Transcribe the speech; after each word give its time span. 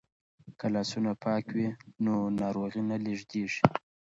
که 0.59 0.65
لاسونه 0.73 1.11
پاک 1.23 1.45
وي 1.55 1.67
نو 2.03 2.13
ناروغي 2.39 2.81
نه 2.89 2.97
لیږدیږي. 3.03 3.61